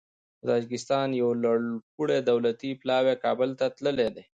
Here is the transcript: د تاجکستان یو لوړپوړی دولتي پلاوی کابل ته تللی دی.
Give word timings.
د 0.39 0.43
تاجکستان 0.51 1.07
یو 1.21 1.29
لوړپوړی 1.43 2.19
دولتي 2.29 2.69
پلاوی 2.81 3.13
کابل 3.25 3.49
ته 3.59 3.65
تللی 3.75 4.09
دی. 4.15 4.23